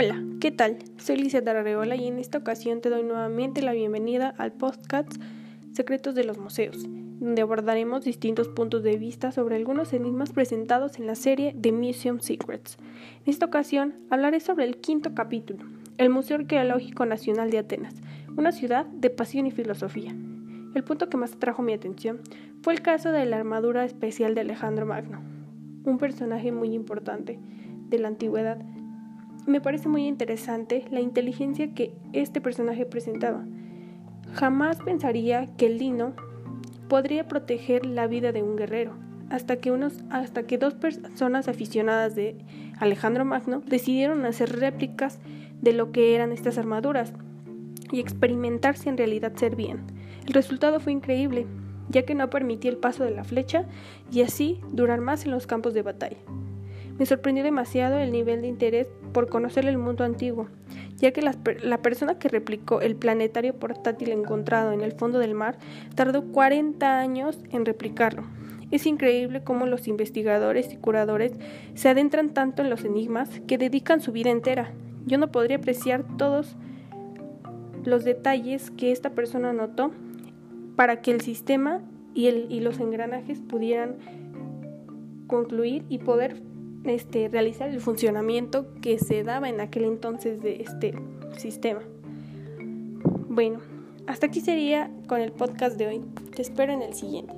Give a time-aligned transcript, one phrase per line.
[0.00, 0.78] Hola, ¿qué tal?
[0.96, 5.12] Soy Lizeth Arreola y en esta ocasión te doy nuevamente la bienvenida al podcast
[5.72, 11.08] Secretos de los Museos, donde abordaremos distintos puntos de vista sobre algunos enigmas presentados en
[11.08, 12.78] la serie The Museum Secrets.
[13.26, 15.66] En esta ocasión hablaré sobre el quinto capítulo,
[15.96, 17.96] el Museo Arqueológico Nacional de Atenas,
[18.36, 20.14] una ciudad de pasión y filosofía.
[20.76, 22.20] El punto que más atrajo mi atención
[22.62, 25.20] fue el caso de la armadura especial de Alejandro Magno,
[25.82, 27.40] un personaje muy importante
[27.88, 28.58] de la antigüedad
[29.48, 33.44] me parece muy interesante la inteligencia que este personaje presentaba.
[34.34, 36.14] Jamás pensaría que lino
[36.88, 38.92] podría proteger la vida de un guerrero,
[39.30, 42.36] hasta que, unos, hasta que dos personas aficionadas de
[42.78, 45.18] Alejandro Magno decidieron hacer réplicas
[45.60, 47.12] de lo que eran estas armaduras
[47.90, 49.86] y experimentar si en realidad servían.
[50.26, 51.46] El resultado fue increíble,
[51.88, 53.64] ya que no permitía el paso de la flecha
[54.10, 56.18] y así durar más en los campos de batalla.
[56.98, 60.48] Me sorprendió demasiado el nivel de interés por conocer el mundo antiguo,
[60.96, 65.58] ya que la, persona que replicó el planetario portátil encontrado en el fondo del mar
[65.94, 68.24] tardó 40 años en replicarlo.
[68.70, 71.32] Es increíble cómo los investigadores y curadores
[71.74, 74.72] se adentran tanto en los enigmas que dedican su vida entera.
[75.06, 76.56] Yo no podría apreciar todos
[77.84, 79.92] los detalles que esta persona notó
[80.76, 81.80] para que el sistema
[82.14, 83.96] y, los engranajes pudieran
[85.28, 86.42] concluir y poder
[86.88, 90.94] este, realizar el funcionamiento que se daba en aquel entonces de este
[91.36, 91.80] sistema.
[93.28, 93.60] Bueno,
[94.06, 96.00] hasta aquí sería con el podcast de hoy.
[96.34, 97.37] Te espero en el siguiente.